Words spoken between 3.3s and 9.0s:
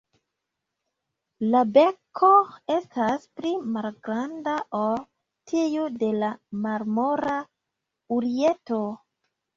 pli malgranda ol tiu de la Marmora urieto.